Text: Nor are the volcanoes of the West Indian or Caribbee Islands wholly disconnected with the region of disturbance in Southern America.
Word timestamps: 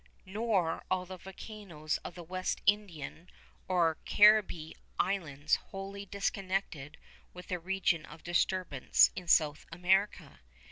Nor 0.25 0.83
are 0.89 1.05
the 1.05 1.17
volcanoes 1.17 1.97
of 1.97 2.15
the 2.15 2.23
West 2.23 2.59
Indian 2.65 3.29
or 3.67 3.99
Caribbee 4.03 4.73
Islands 4.97 5.57
wholly 5.57 6.07
disconnected 6.07 6.97
with 7.33 7.49
the 7.49 7.59
region 7.59 8.07
of 8.07 8.23
disturbance 8.23 9.11
in 9.15 9.27
Southern 9.27 9.63
America. 9.71 10.39